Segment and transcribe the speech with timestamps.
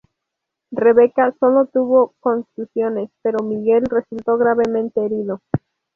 [0.71, 5.41] Rebecca sólo tuvo contusiones, pero Miguel resultó gravemente herido.